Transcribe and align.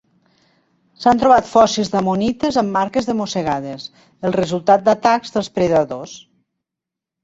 S'han 1.03 1.21
trobat 1.23 1.49
fòssils 1.51 1.91
d'ammonites 1.97 2.59
amb 2.63 2.75
marques 2.79 3.11
de 3.11 3.17
mossegades, 3.23 3.89
el 4.27 4.37
resultat 4.41 4.91
d'atacs 4.91 5.39
dels 5.39 5.55
predadors. 5.61 6.21